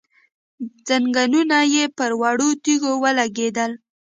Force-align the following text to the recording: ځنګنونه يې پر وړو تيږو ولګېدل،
ځنګنونه 0.87 1.57
يې 1.73 1.83
پر 1.97 2.11
وړو 2.19 2.49
تيږو 2.63 2.91
ولګېدل، 3.03 3.71